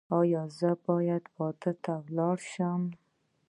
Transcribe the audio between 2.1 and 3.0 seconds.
لاړ شم؟